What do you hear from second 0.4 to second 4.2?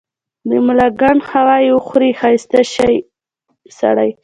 د ملاکنډ هوا چي وخوري ښايسته شی سړے